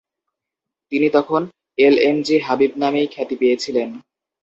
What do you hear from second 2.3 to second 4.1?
হাবিব নামেই খ্যাতি পেয়েছিলেন।